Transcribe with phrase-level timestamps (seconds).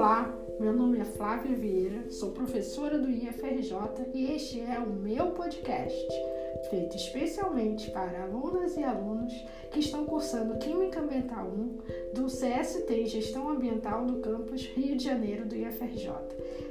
[0.00, 3.76] Olá, meu nome é Flávia Vieira, sou professora do IFRJ
[4.14, 6.08] e este é o meu podcast,
[6.70, 9.30] feito especialmente para alunas e alunos
[9.70, 15.44] que estão cursando Química Ambiental 1 do CST Gestão Ambiental do campus Rio de Janeiro
[15.44, 16.12] do IFRJ.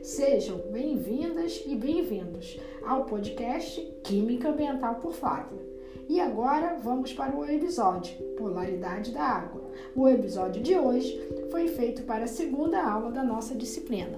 [0.01, 5.78] Sejam bem-vindas e bem-vindos ao podcast Química Ambiental por Flávia.
[6.09, 9.61] E agora vamos para o episódio Polaridade da Água.
[9.95, 14.17] O episódio de hoje foi feito para a segunda aula da nossa disciplina.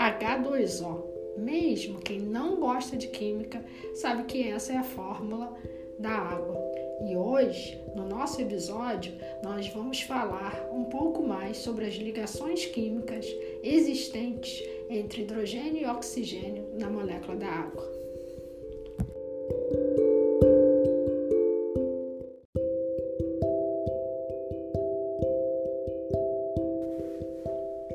[0.00, 1.04] H2O.
[1.36, 3.62] Mesmo quem não gosta de química
[3.94, 5.54] sabe que essa é a fórmula
[5.98, 6.87] da água.
[7.00, 9.12] E hoje, no nosso episódio,
[9.42, 13.24] nós vamos falar um pouco mais sobre as ligações químicas
[13.62, 17.98] existentes entre hidrogênio e oxigênio na molécula da água.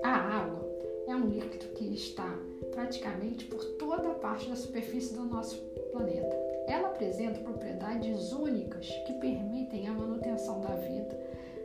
[0.01, 0.65] A água
[1.07, 2.39] é um líquido que está
[2.71, 5.57] praticamente por toda a parte da superfície do nosso
[5.91, 6.42] planeta.
[6.67, 11.19] Ela apresenta propriedades únicas que permitem a manutenção da vida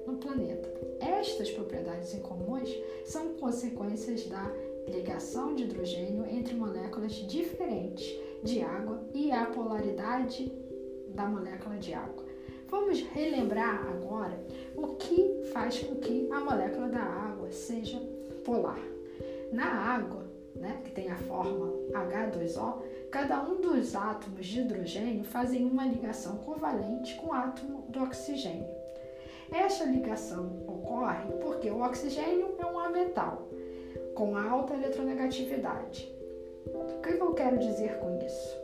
[0.07, 0.69] no planeta.
[1.01, 2.71] Estas propriedades incomuns
[3.05, 4.51] são consequências da
[4.89, 8.09] ligação de hidrogênio entre moléculas diferentes
[8.43, 10.51] de água e a polaridade
[11.09, 12.25] da molécula de água.
[12.69, 14.39] Vamos relembrar agora
[14.77, 17.99] o que faz com que a molécula da água seja
[18.45, 18.81] polar.
[19.51, 25.65] Na água, né, que tem a forma H2O, cada um dos átomos de hidrogênio fazem
[25.65, 28.69] uma ligação covalente com o átomo do oxigênio.
[29.51, 33.49] Esta ligação ocorre porque o oxigênio é um metal
[34.15, 36.13] com alta eletronegatividade.
[36.67, 38.57] O que eu quero dizer com isso?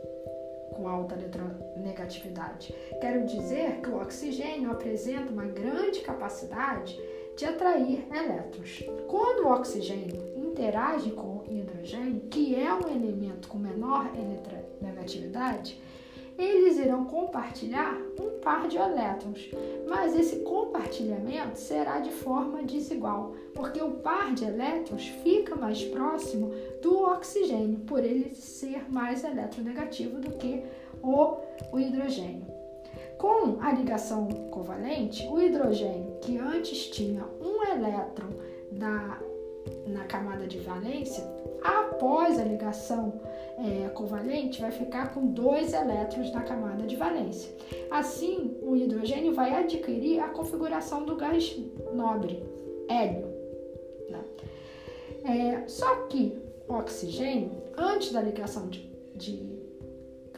[0.73, 2.75] Com alta eletronegatividade.
[2.99, 6.99] Quero dizer que o oxigênio apresenta uma grande capacidade
[7.37, 8.83] de atrair elétrons.
[9.07, 11.34] Quando o oxigênio interage com
[12.29, 15.79] que é um elemento com menor eletronegatividade,
[16.37, 19.49] eles irão compartilhar um par de elétrons,
[19.87, 26.51] mas esse compartilhamento será de forma desigual, porque o par de elétrons fica mais próximo
[26.81, 30.63] do oxigênio, por ele ser mais eletronegativo do que
[31.01, 31.37] o,
[31.71, 32.45] o hidrogênio.
[33.17, 38.29] Com a ligação covalente, o hidrogênio, que antes tinha um elétron
[38.71, 39.17] da
[39.87, 41.23] na camada de valência,
[41.63, 43.19] após a ligação
[43.57, 47.51] é, covalente, vai ficar com dois elétrons na camada de valência.
[47.89, 51.55] Assim, o hidrogênio vai adquirir a configuração do gás
[51.93, 52.43] nobre,
[52.87, 53.27] hélio.
[54.09, 54.23] Né?
[55.23, 56.37] É, só que
[56.67, 59.55] o oxigênio, antes da ligação de, de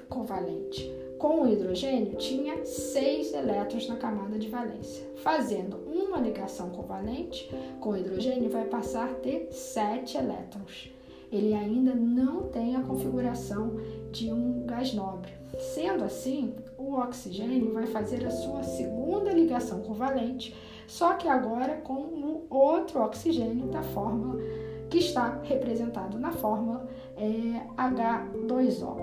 [0.09, 5.05] covalente com o hidrogênio, tinha seis elétrons na camada de valência.
[5.17, 10.91] Fazendo uma ligação covalente com o hidrogênio, vai passar a ter sete elétrons.
[11.31, 13.77] Ele ainda não tem a configuração
[14.11, 15.31] de um gás nobre.
[15.59, 20.55] Sendo assim, o oxigênio vai fazer a sua segunda ligação covalente,
[20.87, 24.41] só que agora com o outro oxigênio da fórmula
[24.89, 28.95] que está representado na fórmula é, H2O.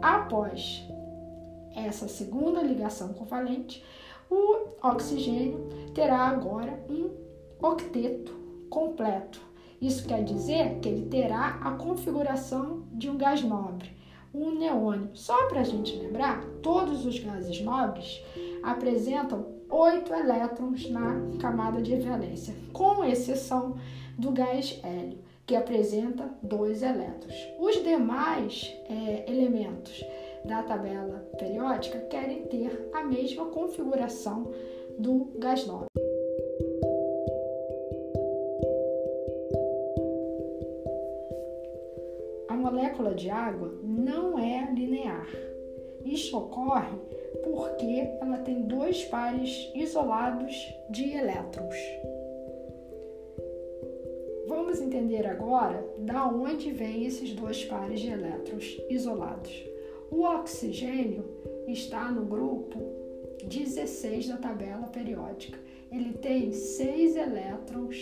[0.00, 0.86] Após
[1.74, 3.82] essa segunda ligação covalente,
[4.30, 7.10] o oxigênio terá agora um
[7.64, 8.34] octeto
[8.70, 9.40] completo.
[9.80, 13.90] Isso quer dizer que ele terá a configuração de um gás nobre,
[14.32, 15.10] um neônio.
[15.12, 18.22] Só para a gente lembrar, todos os gases nobres
[18.62, 23.76] apresentam oito elétrons na camada de valência, com exceção
[24.16, 27.34] do gás hélio, que apresenta dois elétrons.
[27.58, 30.04] Os demais é, elementos
[30.44, 34.50] da tabela periódica querem ter a mesma configuração
[34.98, 35.86] do gás nobre.
[42.48, 45.28] A molécula de água não é linear.
[46.04, 46.98] Isso ocorre
[47.42, 50.54] porque ela tem dois pares isolados
[50.90, 51.76] de elétrons.
[54.46, 59.71] Vamos entender agora da onde vêm esses dois pares de elétrons isolados.
[60.12, 61.24] O oxigênio
[61.66, 62.78] está no grupo
[63.44, 65.58] 16 da tabela periódica.
[65.90, 67.96] Ele tem seis elétrons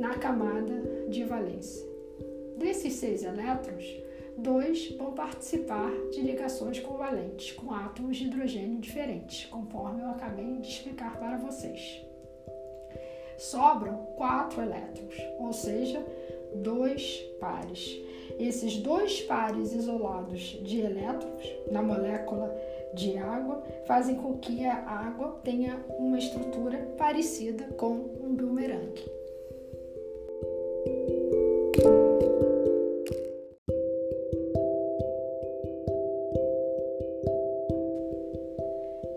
[0.00, 1.86] na camada de valência.
[2.58, 3.84] Desses seis elétrons,
[4.36, 10.68] dois vão participar de ligações covalentes com átomos de hidrogênio diferentes, conforme eu acabei de
[10.68, 12.04] explicar para vocês.
[13.38, 16.04] Sobram quatro elétrons, ou seja,
[16.62, 18.00] dois pares.
[18.38, 22.54] Esses dois pares isolados de elétrons na molécula
[22.94, 29.04] de água fazem com que a água tenha uma estrutura parecida com um bumerangue.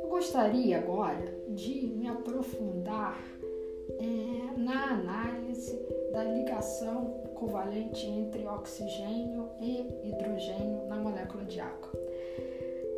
[0.02, 3.20] Eu gostaria agora de me aprofundar
[3.98, 5.80] é, na análise
[6.12, 11.92] da ligação covalente entre oxigênio e hidrogênio na molécula de água.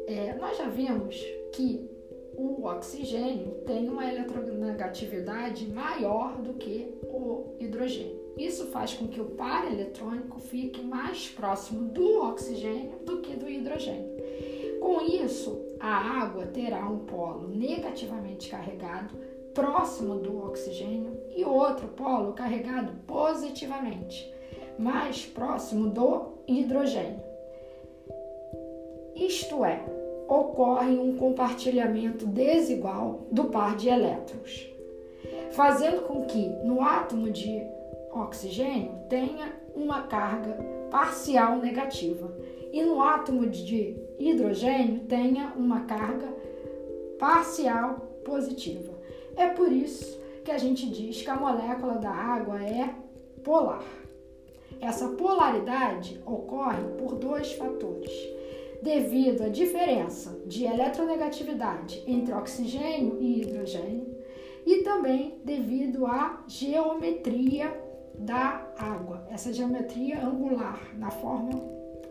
[0.08, 1.16] É, nós já vimos
[1.54, 1.90] que
[2.36, 8.20] o oxigênio tem uma eletronegatividade maior do que o hidrogênio.
[8.38, 13.48] Isso faz com que o par eletrônico fique mais próximo do oxigênio do que do
[13.48, 14.10] hidrogênio.
[14.80, 19.16] Com isso, a água terá um polo negativamente carregado
[19.54, 24.32] próximo do oxigênio e outro polo carregado positivamente,
[24.78, 27.22] mais próximo do hidrogênio.
[29.16, 29.84] Isto é,
[30.28, 34.68] ocorre um compartilhamento desigual do par de elétrons,
[35.52, 37.62] fazendo com que no átomo de
[38.14, 40.58] oxigênio tenha uma carga
[40.90, 42.34] parcial negativa
[42.72, 46.28] e no átomo de hidrogênio tenha uma carga
[47.20, 48.91] parcial positiva.
[49.36, 52.94] É por isso que a gente diz que a molécula da água é
[53.44, 53.84] polar.
[54.80, 58.12] Essa polaridade ocorre por dois fatores
[58.82, 64.08] devido à diferença de eletronegatividade entre oxigênio e hidrogênio
[64.66, 67.72] e também devido à geometria
[68.18, 71.52] da água, essa geometria angular, na forma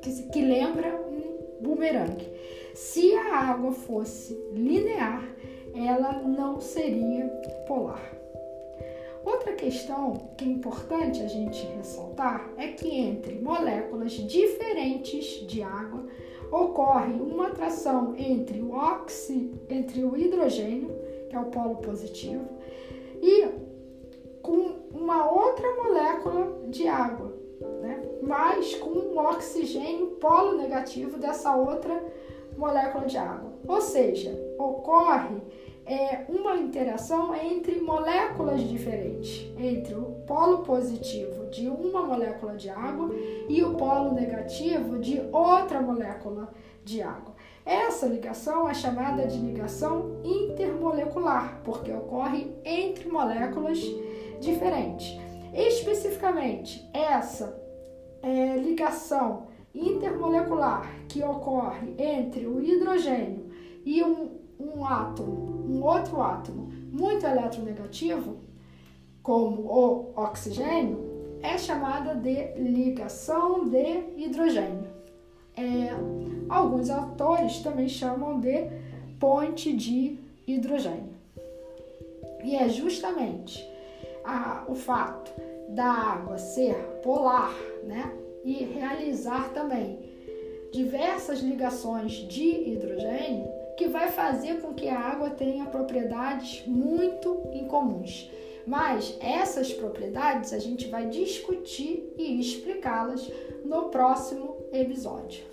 [0.02, 1.29] que, que lembra um
[1.60, 2.28] bumerangue.
[2.74, 5.28] Se a água fosse linear,
[5.74, 7.26] ela não seria
[7.66, 8.20] polar.
[9.24, 16.06] Outra questão que é importante a gente ressaltar é que entre moléculas diferentes de água,
[16.50, 20.90] ocorre uma atração entre o oxi, entre o hidrogênio,
[21.28, 22.44] que é o polo positivo,
[23.22, 23.46] e
[24.42, 27.39] com uma outra molécula de água?
[28.22, 32.02] Mas com um oxigênio polo negativo dessa outra
[32.56, 33.52] molécula de água.
[33.66, 35.40] Ou seja, ocorre
[35.86, 43.10] é, uma interação entre moléculas diferentes, entre o polo positivo de uma molécula de água
[43.48, 46.52] e o polo negativo de outra molécula
[46.84, 47.34] de água.
[47.64, 53.78] Essa ligação é chamada de ligação intermolecular, porque ocorre entre moléculas
[54.40, 55.18] diferentes.
[55.52, 57.59] Especificamente, essa
[58.22, 63.50] é, ligação intermolecular que ocorre entre o hidrogênio
[63.84, 68.38] e um, um átomo, um outro átomo muito eletronegativo,
[69.22, 71.08] como o oxigênio,
[71.42, 74.90] é chamada de ligação de hidrogênio.
[75.56, 75.90] É,
[76.48, 78.68] alguns autores também chamam de
[79.18, 81.14] ponte de hidrogênio.
[82.44, 83.66] E é justamente
[84.24, 85.30] a, o fato
[85.70, 88.12] da água ser polar, né,
[88.44, 89.98] e realizar também
[90.72, 98.30] diversas ligações de hidrogênio que vai fazer com que a água tenha propriedades muito incomuns.
[98.66, 103.30] Mas essas propriedades a gente vai discutir e explicá-las
[103.64, 105.44] no próximo episódio.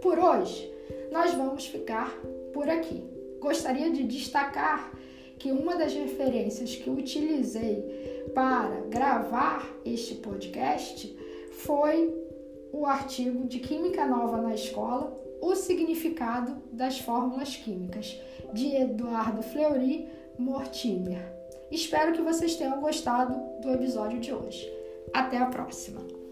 [0.00, 0.72] Por hoje,
[1.12, 2.10] nós vamos ficar
[2.52, 3.04] por aqui.
[3.38, 4.92] Gostaria de destacar
[5.38, 11.16] que uma das referências que utilizei para gravar este podcast
[11.52, 12.12] foi
[12.72, 18.20] o artigo de Química Nova na Escola, o significado das fórmulas químicas,
[18.52, 21.32] de Eduardo Fleury Mortimer.
[21.70, 24.68] Espero que vocês tenham gostado do episódio de hoje.
[25.12, 26.23] Até a próxima!